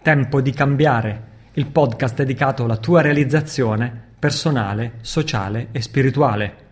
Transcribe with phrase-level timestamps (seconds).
[0.00, 1.22] Tempo di cambiare,
[1.54, 6.66] il podcast dedicato alla tua realizzazione personale, sociale e spirituale.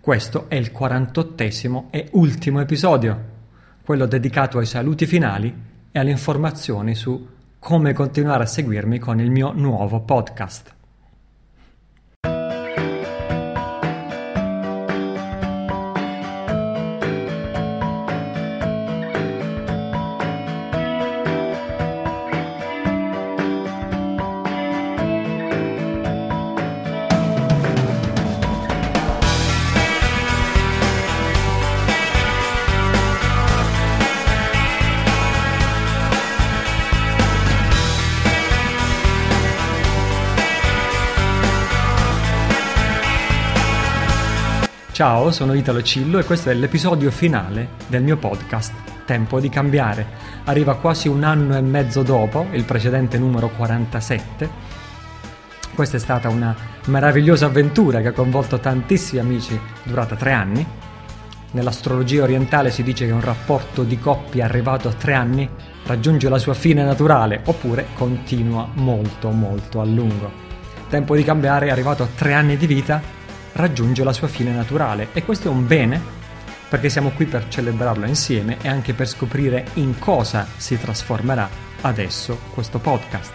[0.00, 3.24] Questo è il 48 e ultimo episodio,
[3.84, 5.52] quello dedicato ai saluti finali
[5.90, 7.28] e alle informazioni su
[7.58, 10.79] come continuare a seguirmi con il mio nuovo podcast.
[45.00, 48.74] Ciao, sono Italo Cillo e questo è l'episodio finale del mio podcast
[49.06, 50.06] Tempo di cambiare.
[50.44, 54.50] Arriva quasi un anno e mezzo dopo il precedente numero 47.
[55.74, 56.54] Questa è stata una
[56.88, 60.66] meravigliosa avventura che ha coinvolto tantissimi amici durata tre anni.
[61.52, 65.48] Nell'astrologia orientale si dice che un rapporto di coppia arrivato a tre anni
[65.86, 70.30] raggiunge la sua fine naturale oppure continua molto molto a lungo.
[70.90, 73.18] Tempo di cambiare è arrivato a tre anni di vita
[73.52, 76.18] raggiunge la sua fine naturale e questo è un bene
[76.68, 81.48] perché siamo qui per celebrarlo insieme e anche per scoprire in cosa si trasformerà
[81.80, 83.32] adesso questo podcast.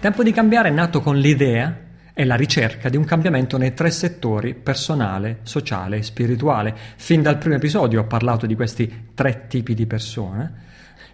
[0.00, 3.90] Tempo di cambiare è nato con l'idea e la ricerca di un cambiamento nei tre
[3.90, 6.74] settori personale, sociale e spirituale.
[6.96, 10.64] Fin dal primo episodio ho parlato di questi tre tipi di persone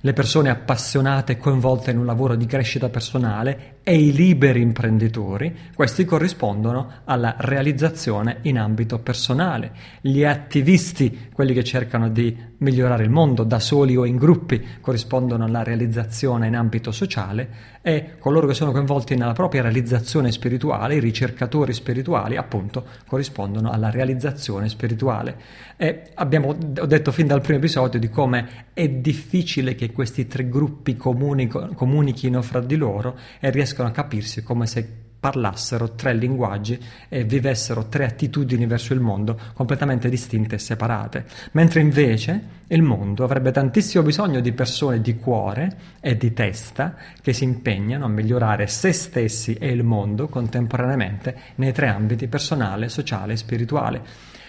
[0.05, 5.71] le persone appassionate e coinvolte in un lavoro di crescita personale e i liberi imprenditori,
[5.75, 9.73] questi corrispondono alla realizzazione in ambito personale.
[10.01, 15.45] Gli attivisti, quelli che cercano di migliorare il mondo da soli o in gruppi, corrispondono
[15.45, 21.01] alla realizzazione in ambito sociale e coloro che sono coinvolti nella propria realizzazione spirituale, i
[21.01, 25.37] ricercatori spirituali, appunto, corrispondono alla realizzazione spirituale.
[25.77, 30.49] E abbiamo ho detto fin dal primo episodio di come è difficile che questi tre
[30.49, 36.77] gruppi comunichino fra di loro e riescano a capirsi come se parlassero tre linguaggi
[37.09, 43.23] e vivessero tre attitudini verso il mondo completamente distinte e separate, mentre invece il mondo
[43.23, 48.67] avrebbe tantissimo bisogno di persone di cuore e di testa che si impegnano a migliorare
[48.67, 54.03] se stessi e il mondo contemporaneamente nei tre ambiti personale, sociale e spirituale.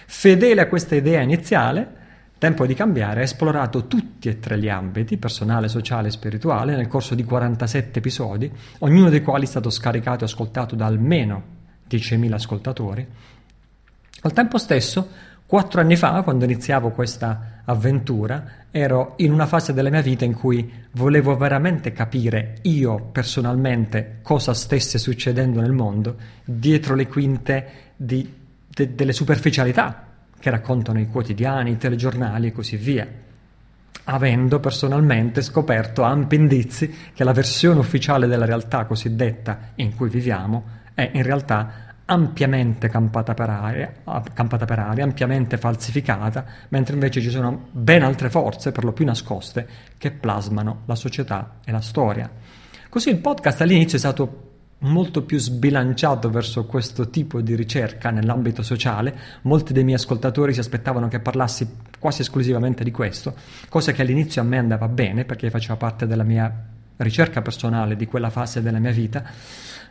[0.06, 2.02] Fedele a questa idea iniziale,
[2.36, 6.88] Tempo di cambiare ha esplorato tutti e tre gli ambiti, personale, sociale e spirituale, nel
[6.88, 8.50] corso di 47 episodi,
[8.80, 11.42] ognuno dei quali è stato scaricato e ascoltato da almeno
[11.88, 13.06] 10.000 ascoltatori.
[14.20, 15.08] Al tempo stesso,
[15.46, 20.34] quattro anni fa, quando iniziavo questa avventura, ero in una fase della mia vita in
[20.34, 28.28] cui volevo veramente capire io personalmente cosa stesse succedendo nel mondo dietro le quinte di,
[28.66, 30.13] de, delle superficialità
[30.44, 33.08] che raccontano i quotidiani, i telegiornali e così via,
[34.04, 40.64] avendo personalmente scoperto ampi indizi che la versione ufficiale della realtà cosiddetta in cui viviamo
[40.92, 43.90] è in realtà ampiamente campata per aria,
[44.34, 49.06] campata per aria, ampiamente falsificata, mentre invece ci sono ben altre forze, per lo più
[49.06, 49.66] nascoste,
[49.96, 52.30] che plasmano la società e la storia.
[52.90, 54.53] Così il podcast all'inizio è stato
[54.84, 59.14] molto più sbilanciato verso questo tipo di ricerca nell'ambito sociale.
[59.42, 61.68] Molti dei miei ascoltatori si aspettavano che parlassi
[61.98, 63.34] quasi esclusivamente di questo,
[63.68, 66.52] cosa che all'inizio a me andava bene perché faceva parte della mia
[66.96, 69.24] ricerca personale di quella fase della mia vita,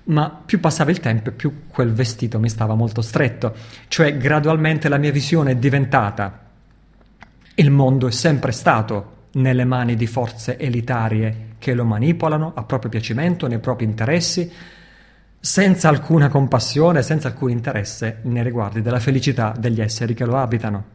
[0.06, 3.56] ma più passava il tempo più quel vestito mi stava molto stretto,
[3.88, 6.40] cioè gradualmente la mia visione è diventata
[7.56, 12.90] il mondo è sempre stato nelle mani di forze elitarie che lo manipolano a proprio
[12.90, 14.52] piacimento, nei propri interessi,
[15.46, 20.86] senza alcuna compassione, senza alcun interesse nei riguardi della felicità degli esseri che lo abitano.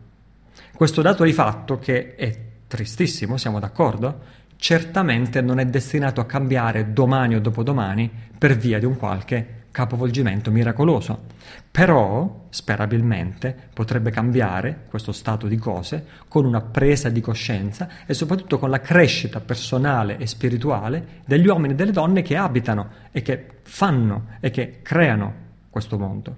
[0.74, 2.34] Questo dato di fatto, che è
[2.66, 4.20] tristissimo, siamo d'accordo,
[4.56, 10.50] certamente non è destinato a cambiare domani o dopodomani per via di un qualche capovolgimento
[10.50, 11.26] miracoloso.
[11.70, 18.58] Però, sperabilmente, potrebbe cambiare questo stato di cose con una presa di coscienza e soprattutto
[18.58, 23.46] con la crescita personale e spirituale degli uomini e delle donne che abitano e che
[23.62, 25.34] fanno e che creano
[25.70, 26.36] questo mondo.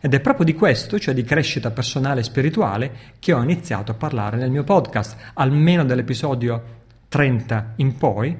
[0.00, 2.90] Ed è proprio di questo, cioè di crescita personale e spirituale,
[3.20, 8.36] che ho iniziato a parlare nel mio podcast, almeno dall'episodio 30 in poi,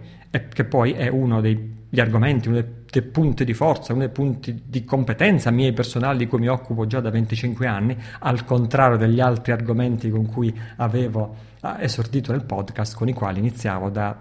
[0.48, 4.62] che poi è uno degli argomenti, uno dei dei punti di forza, uno dei punti
[4.64, 9.20] di competenza miei personali di cui mi occupo già da 25 anni, al contrario degli
[9.20, 14.16] altri argomenti con cui avevo ah, esordito nel podcast, con i quali iniziavo da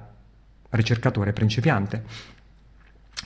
[0.72, 2.04] ricercatore principiante.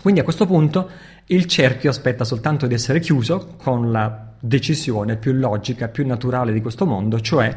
[0.01, 0.89] Quindi a questo punto
[1.27, 6.61] il cerchio aspetta soltanto di essere chiuso con la decisione più logica, più naturale di
[6.61, 7.55] questo mondo, cioè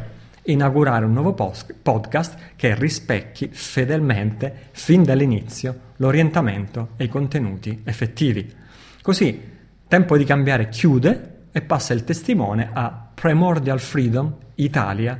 [0.50, 8.52] inaugurare un nuovo post- podcast che rispecchi fedelmente, fin dall'inizio, l'orientamento e i contenuti effettivi.
[9.02, 9.40] Così,
[9.88, 15.18] tempo di cambiare chiude e passa il testimone a Primordial Freedom Italia,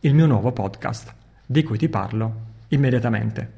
[0.00, 1.14] il mio nuovo podcast,
[1.44, 3.57] di cui ti parlo immediatamente.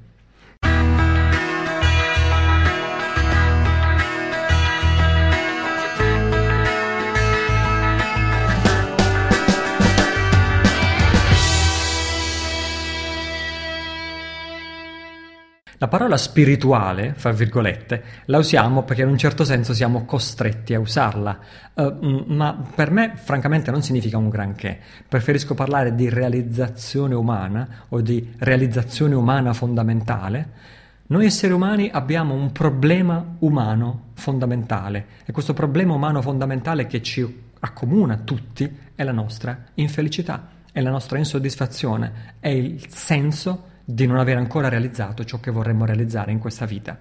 [15.83, 20.79] La parola spirituale, fra virgolette, la usiamo perché in un certo senso siamo costretti a
[20.79, 21.39] usarla,
[21.73, 24.79] uh, ma per me francamente non significa un granché.
[25.09, 30.49] Preferisco parlare di realizzazione umana o di realizzazione umana fondamentale.
[31.07, 37.27] Noi esseri umani abbiamo un problema umano fondamentale e questo problema umano fondamentale che ci
[37.59, 44.19] accomuna tutti è la nostra infelicità, è la nostra insoddisfazione, è il senso di non
[44.19, 46.99] aver ancora realizzato ciò che vorremmo realizzare in questa vita.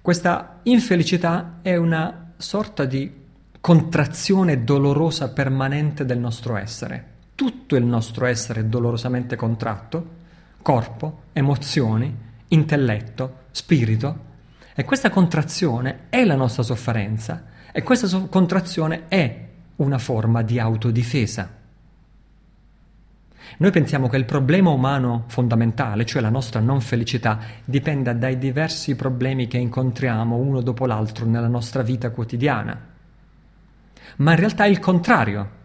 [0.00, 3.22] Questa infelicità è una sorta di
[3.60, 7.12] contrazione dolorosa permanente del nostro essere.
[7.34, 10.08] Tutto il nostro essere è dolorosamente contratto,
[10.60, 12.14] corpo, emozioni,
[12.48, 14.32] intelletto, spirito,
[14.74, 20.58] e questa contrazione è la nostra sofferenza e questa so- contrazione è una forma di
[20.58, 21.62] autodifesa.
[23.58, 28.96] Noi pensiamo che il problema umano fondamentale, cioè la nostra non felicità, dipenda dai diversi
[28.96, 32.78] problemi che incontriamo uno dopo l'altro nella nostra vita quotidiana.
[34.16, 35.62] Ma in realtà è il contrario.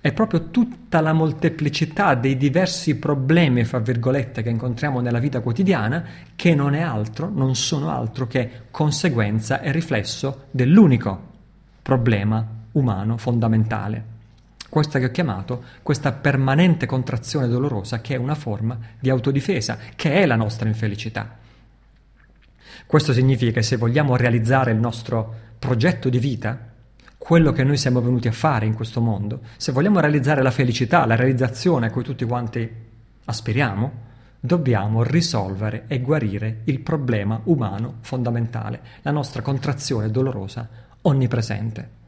[0.00, 6.04] È proprio tutta la molteplicità dei diversi problemi, fra virgolette, che incontriamo nella vita quotidiana
[6.34, 11.30] che non è altro, non sono altro che conseguenza e riflesso dell'unico
[11.82, 14.11] problema umano fondamentale
[14.72, 20.14] questa che ho chiamato questa permanente contrazione dolorosa che è una forma di autodifesa, che
[20.14, 21.36] è la nostra infelicità.
[22.86, 26.58] Questo significa che se vogliamo realizzare il nostro progetto di vita,
[27.18, 31.04] quello che noi siamo venuti a fare in questo mondo, se vogliamo realizzare la felicità,
[31.04, 32.66] la realizzazione a cui tutti quanti
[33.26, 33.92] aspiriamo,
[34.40, 40.66] dobbiamo risolvere e guarire il problema umano fondamentale, la nostra contrazione dolorosa
[41.02, 42.00] onnipresente.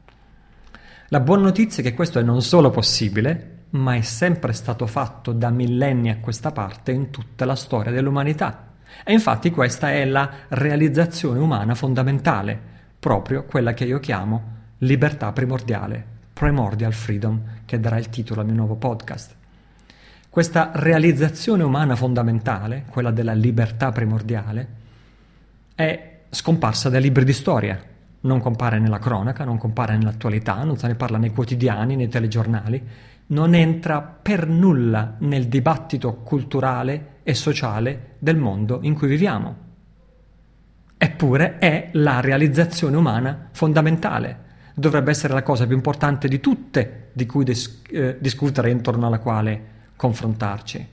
[1.09, 5.33] La buona notizia è che questo è non solo possibile, ma è sempre stato fatto
[5.33, 8.73] da millenni a questa parte in tutta la storia dell'umanità.
[9.03, 12.59] E infatti questa è la realizzazione umana fondamentale,
[12.97, 16.03] proprio quella che io chiamo libertà primordiale,
[16.33, 19.35] primordial freedom, che darà il titolo al mio nuovo podcast.
[20.27, 24.67] Questa realizzazione umana fondamentale, quella della libertà primordiale,
[25.75, 27.79] è scomparsa dai libri di storia,
[28.25, 32.83] non compare nella cronaca, non compare nell'attualità, non se ne parla nei quotidiani, nei telegiornali,
[33.27, 39.63] non entra per nulla nel dibattito culturale e sociale del mondo in cui viviamo.
[40.97, 44.43] Eppure è la realizzazione umana fondamentale.
[44.75, 49.19] Dovrebbe essere la cosa più importante di tutte di cui dis- eh, discutere intorno alla
[49.19, 50.87] quale confrontarci.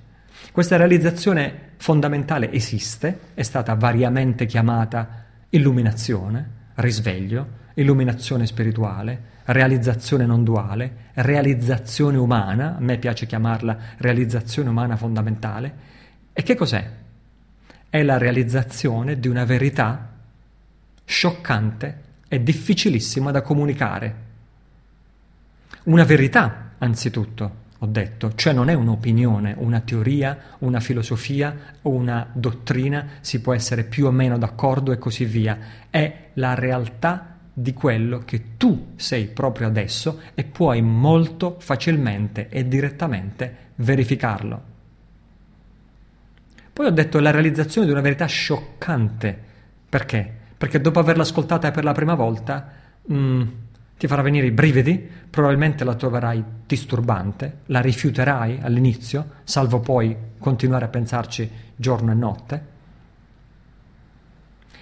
[0.52, 11.10] Questa realizzazione fondamentale esiste, è stata variamente chiamata illuminazione, risveglio, illuminazione spirituale, realizzazione non duale,
[11.14, 15.74] realizzazione umana, a me piace chiamarla realizzazione umana fondamentale.
[16.32, 16.90] E che cos'è?
[17.88, 20.10] È la realizzazione di una verità
[21.04, 24.14] scioccante e difficilissima da comunicare.
[25.84, 32.28] Una verità, anzitutto, ho detto, cioè non è un'opinione, una teoria, una filosofia o una
[32.32, 35.58] dottrina, si può essere più o meno d'accordo e così via,
[35.90, 42.68] è la realtà di quello che tu sei proprio adesso e puoi molto facilmente e
[42.68, 44.62] direttamente verificarlo.
[46.72, 49.36] Poi ho detto la realizzazione di una verità scioccante.
[49.88, 50.32] Perché?
[50.56, 52.70] Perché dopo averla ascoltata per la prima volta,
[53.06, 53.48] mh, mm,
[54.02, 54.98] ti farà venire i brividi,
[55.30, 62.66] probabilmente la troverai disturbante, la rifiuterai all'inizio, salvo poi continuare a pensarci giorno e notte.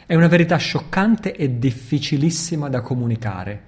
[0.07, 3.62] È una verità scioccante e difficilissima da comunicare.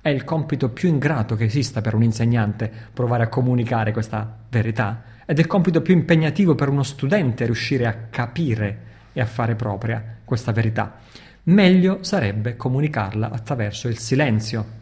[0.00, 5.02] È il compito più ingrato che esista per un insegnante provare a comunicare questa verità
[5.26, 8.78] ed è il compito più impegnativo per uno studente riuscire a capire
[9.12, 10.96] e a fare propria questa verità.
[11.42, 14.80] Meglio sarebbe comunicarla attraverso il silenzio,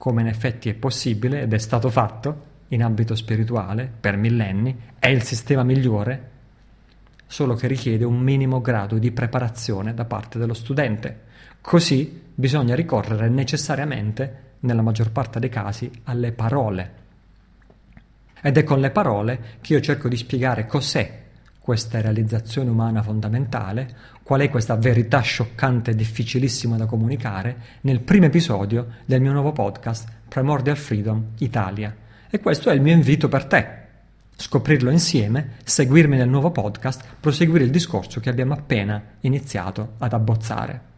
[0.00, 5.08] come in effetti è possibile ed è stato fatto in ambito spirituale per millenni, è
[5.08, 6.30] il sistema migliore,
[7.26, 11.24] solo che richiede un minimo grado di preparazione da parte dello studente.
[11.60, 16.94] Così bisogna ricorrere necessariamente, nella maggior parte dei casi, alle parole.
[18.40, 21.19] Ed è con le parole che io cerco di spiegare cos'è
[21.70, 23.88] questa realizzazione umana fondamentale,
[24.24, 29.52] qual è questa verità scioccante e difficilissima da comunicare, nel primo episodio del mio nuovo
[29.52, 31.94] podcast Primordial Freedom Italia.
[32.28, 33.68] E questo è il mio invito per te.
[34.34, 40.89] Scoprirlo insieme, seguirmi nel nuovo podcast, proseguire il discorso che abbiamo appena iniziato ad abbozzare.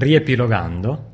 [0.00, 1.10] Riepilogando,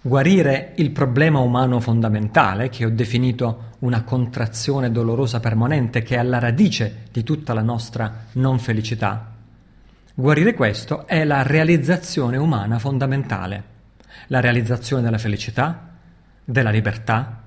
[0.00, 6.38] guarire il problema umano fondamentale, che ho definito una contrazione dolorosa permanente che è alla
[6.38, 9.34] radice di tutta la nostra non felicità,
[10.14, 13.62] guarire questo è la realizzazione umana fondamentale,
[14.28, 15.90] la realizzazione della felicità,
[16.42, 17.42] della libertà,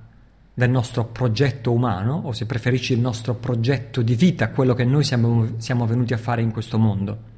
[0.53, 5.03] del nostro progetto umano, o se preferisci il nostro progetto di vita, quello che noi
[5.03, 7.31] siamo, siamo venuti a fare in questo mondo.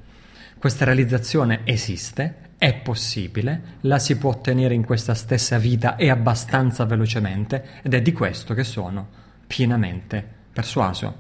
[0.58, 6.84] Questa realizzazione esiste è possibile, la si può ottenere in questa stessa vita e abbastanza
[6.86, 9.08] velocemente ed è di questo che sono
[9.46, 11.16] pienamente persuaso.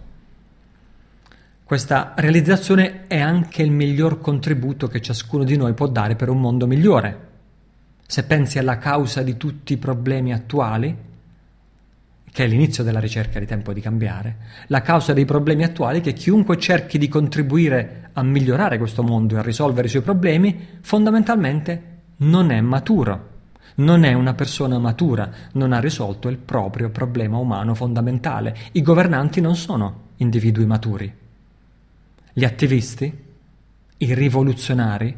[1.63, 6.41] Questa realizzazione è anche il miglior contributo che ciascuno di noi può dare per un
[6.41, 7.27] mondo migliore.
[8.07, 10.97] Se pensi alla causa di tutti i problemi attuali,
[12.35, 14.35] che è l'inizio della ricerca di tempo di cambiare,
[14.67, 19.37] la causa dei problemi attuali che chiunque cerchi di contribuire a migliorare questo mondo e
[19.37, 21.83] a risolvere i suoi problemi, fondamentalmente
[22.17, 23.29] non è maturo,
[23.75, 28.53] non è una persona matura, non ha risolto il proprio problema umano fondamentale.
[28.73, 31.09] I governanti non sono individui maturi.
[32.33, 33.17] Gli attivisti,
[33.95, 35.15] i rivoluzionari,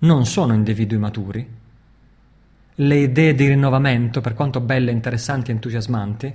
[0.00, 1.60] non sono individui maturi
[2.76, 6.34] le idee di rinnovamento, per quanto belle, interessanti e entusiasmanti,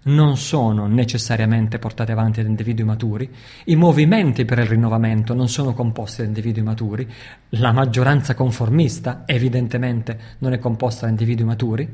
[0.00, 3.30] non sono necessariamente portate avanti da individui maturi,
[3.64, 7.06] i movimenti per il rinnovamento non sono composti da individui maturi,
[7.50, 11.88] la maggioranza conformista evidentemente non è composta da individui maturi,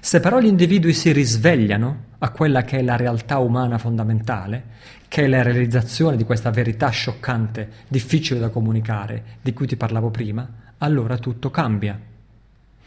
[0.00, 4.64] se però gli individui si risvegliano a quella che è la realtà umana fondamentale,
[5.08, 10.10] che è la realizzazione di questa verità scioccante, difficile da comunicare, di cui ti parlavo
[10.10, 12.07] prima, allora tutto cambia.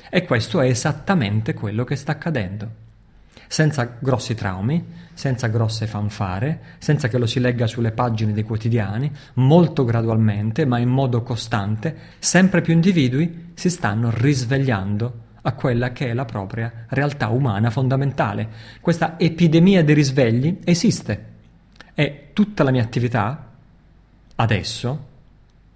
[0.10, 2.80] E questo è esattamente quello che sta accadendo.
[3.48, 9.12] Senza grossi traumi, senza grosse fanfare, senza che lo si legga sulle pagine dei quotidiani,
[9.36, 16.10] molto gradualmente, ma in modo costante, sempre più individui si stanno risvegliando a quella che
[16.10, 18.48] è la propria realtà umana fondamentale.
[18.80, 21.26] Questa epidemia di risvegli esiste
[21.94, 23.52] e tutta la mia attività,
[24.36, 25.08] adesso,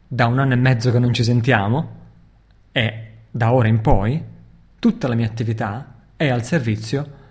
[0.07, 2.03] da un anno e mezzo che non ci sentiamo,
[2.71, 3.04] è
[3.35, 4.23] da ora in poi,
[4.79, 7.23] tutta la mia attività è al servizio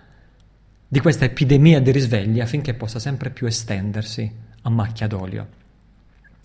[0.87, 4.31] di questa epidemia di risvegli affinché possa sempre più estendersi
[4.61, 5.47] a macchia d'olio.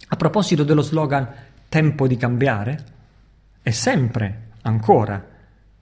[0.08, 1.28] A proposito dello slogan
[1.68, 2.84] tempo di cambiare,
[3.60, 5.22] è sempre, ancora,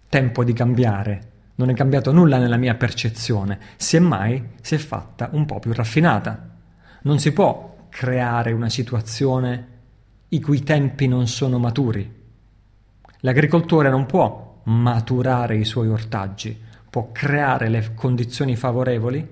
[0.08, 1.30] tempo di cambiare.
[1.54, 6.56] Non è cambiato nulla nella mia percezione, semmai si è fatta un po' più raffinata.
[7.02, 9.66] Non si può creare una situazione
[10.30, 12.17] i cui tempi non sono maturi.
[13.22, 16.56] L'agricoltore non può maturare i suoi ortaggi,
[16.88, 19.26] può creare le condizioni favorevoli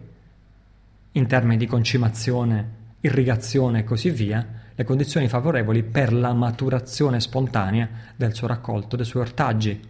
[1.13, 7.89] in termini di concimazione, irrigazione e così via, le condizioni favorevoli per la maturazione spontanea
[8.17, 9.81] del suo raccolto, dei suoi ortaggi.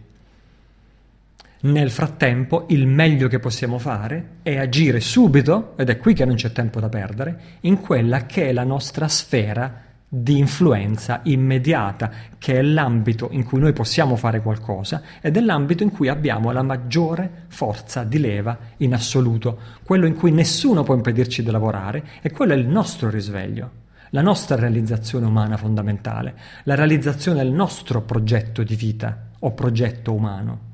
[1.59, 6.35] Nel frattempo il meglio che possiamo fare è agire subito, ed è qui che non
[6.35, 12.57] c'è tempo da perdere, in quella che è la nostra sfera di influenza immediata, che
[12.59, 16.63] è l'ambito in cui noi possiamo fare qualcosa ed è l'ambito in cui abbiamo la
[16.63, 22.31] maggiore forza di leva in assoluto, quello in cui nessuno può impedirci di lavorare e
[22.31, 23.71] quello è il nostro risveglio,
[24.11, 30.65] la nostra realizzazione umana fondamentale, la realizzazione del nostro progetto di vita o progetto umano.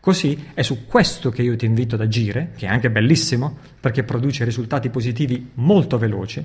[0.00, 4.04] Così è su questo che io ti invito ad agire, che è anche bellissimo perché
[4.04, 6.44] produce risultati positivi molto veloci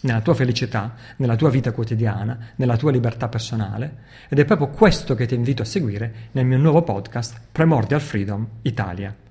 [0.00, 5.14] nella tua felicità, nella tua vita quotidiana, nella tua libertà personale ed è proprio questo
[5.14, 9.25] che ti invito a seguire nel mio nuovo podcast Primordial Freedom Italia.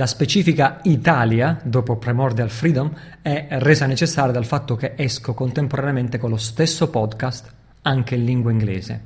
[0.00, 2.90] La specifica Italia, dopo Primordial Freedom,
[3.20, 7.52] è resa necessaria dal fatto che esco contemporaneamente con lo stesso podcast
[7.82, 8.98] anche in lingua inglese.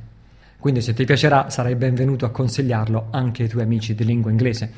[0.57, 4.73] Quindi se ti piacerà sarai benvenuto a consigliarlo anche ai tuoi amici di lingua inglese.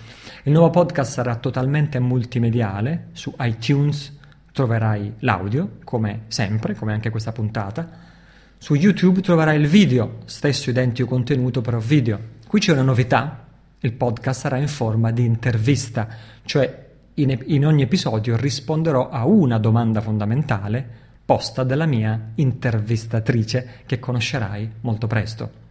[0.44, 4.16] Il nuovo podcast sarà totalmente multimediale, su iTunes
[4.52, 7.90] troverai l'audio, come sempre, come anche questa puntata.
[8.56, 12.18] Su YouTube troverai il video, stesso identico contenuto però video.
[12.46, 13.45] Qui c'è una novità,
[13.80, 16.08] il podcast sarà in forma di intervista,
[16.44, 23.98] cioè in, in ogni episodio risponderò a una domanda fondamentale posta dalla mia intervistatrice che
[23.98, 25.64] conoscerai molto presto.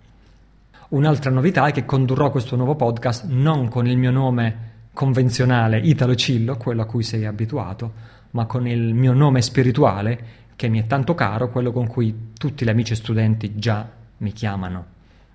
[0.90, 6.16] Un'altra novità è che condurrò questo nuovo podcast non con il mio nome convenzionale Italo
[6.16, 7.94] Cillo, quello a cui sei abituato,
[8.32, 12.66] ma con il mio nome spirituale che mi è tanto caro, quello con cui tutti
[12.66, 14.86] gli amici e studenti già mi chiamano.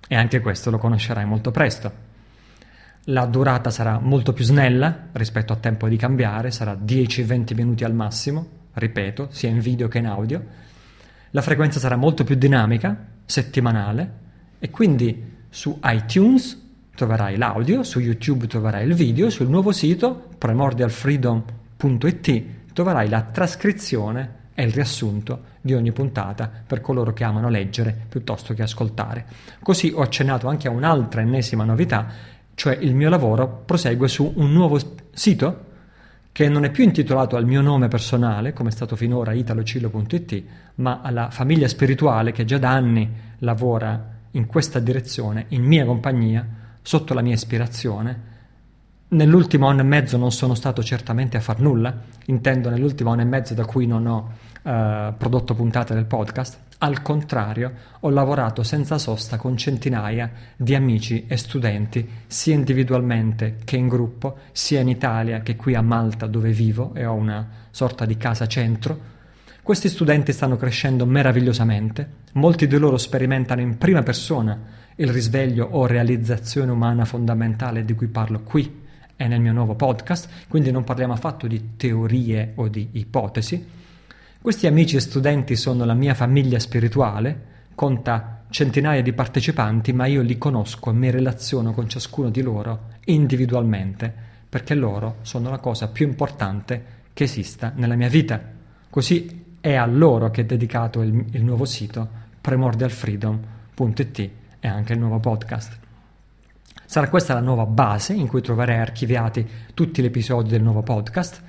[0.07, 2.09] E anche questo lo conoscerai molto presto.
[3.05, 7.95] La durata sarà molto più snella rispetto a tempo di cambiare, sarà 10-20 minuti al
[7.95, 10.45] massimo, ripeto, sia in video che in audio.
[11.31, 14.19] La frequenza sarà molto più dinamica, settimanale,
[14.59, 22.43] e quindi su iTunes troverai l'audio, su YouTube troverai il video, sul nuovo sito primordialfreedom.it
[22.73, 28.53] troverai la trascrizione e il riassunto di ogni puntata per coloro che amano leggere piuttosto
[28.53, 29.25] che ascoltare.
[29.63, 34.51] Così ho accennato anche a un'altra ennesima novità cioè il mio lavoro prosegue su un
[34.53, 34.79] nuovo
[35.13, 35.65] sito
[36.31, 40.43] che non è più intitolato al mio nome personale, come è stato finora italocillo.it,
[40.75, 46.47] ma alla famiglia spirituale che già da anni lavora in questa direzione, in mia compagnia,
[46.83, 48.21] sotto la mia ispirazione.
[49.07, 51.91] Nell'ultimo anno e mezzo non sono stato certamente a far nulla,
[52.27, 57.03] intendo nell'ultimo anno e mezzo da cui non ho eh, prodotto puntate del podcast, al
[57.03, 63.87] contrario, ho lavorato senza sosta con centinaia di amici e studenti, sia individualmente che in
[63.87, 68.17] gruppo, sia in Italia che qui a Malta dove vivo e ho una sorta di
[68.17, 69.09] casa centro.
[69.61, 74.59] Questi studenti stanno crescendo meravigliosamente, molti di loro sperimentano in prima persona
[74.95, 78.81] il risveglio o realizzazione umana fondamentale di cui parlo qui
[79.15, 83.79] e nel mio nuovo podcast, quindi non parliamo affatto di teorie o di ipotesi,
[84.41, 90.23] questi amici e studenti sono la mia famiglia spirituale, conta centinaia di partecipanti, ma io
[90.23, 94.11] li conosco e mi relaziono con ciascuno di loro individualmente,
[94.49, 98.41] perché loro sono la cosa più importante che esista nella mia vita.
[98.89, 102.09] Così è a loro che è dedicato il, il nuovo sito
[102.41, 105.77] primordialfreedom.it e anche il nuovo podcast.
[106.83, 111.41] Sarà questa la nuova base in cui troverai archiviati tutti gli episodi del nuovo podcast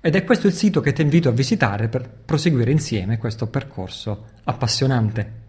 [0.00, 4.26] ed è questo il sito che ti invito a visitare per proseguire insieme questo percorso
[4.44, 5.46] appassionante.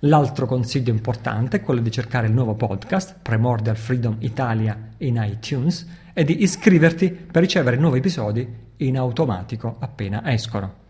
[0.00, 5.86] L'altro consiglio importante è quello di cercare il nuovo podcast Primordial Freedom Italia in iTunes
[6.12, 8.46] e di iscriverti per ricevere nuovi episodi
[8.78, 10.80] in automatico appena escono.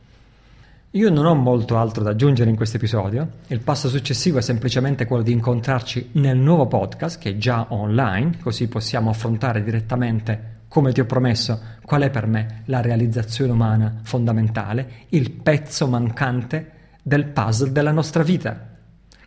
[0.93, 5.05] Io non ho molto altro da aggiungere in questo episodio, il passo successivo è semplicemente
[5.05, 10.93] quello di incontrarci nel nuovo podcast che è già online, così possiamo affrontare direttamente come
[10.93, 16.71] ti ho promesso, qual è per me la realizzazione umana fondamentale, il pezzo mancante
[17.03, 18.71] del puzzle della nostra vita.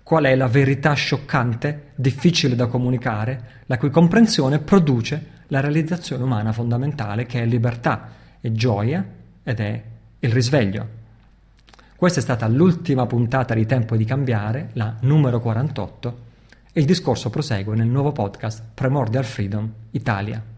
[0.02, 6.52] Qual è la verità scioccante, difficile da comunicare, la cui comprensione produce la realizzazione umana
[6.52, 8.10] fondamentale che è libertà,
[8.42, 9.06] è gioia
[9.44, 9.84] ed è
[10.18, 10.88] il risveglio.
[11.96, 16.18] Questa è stata l'ultima puntata di Tempo di cambiare, la numero 48,
[16.74, 20.54] e il discorso prosegue nel nuovo podcast Primordial Freedom Italia.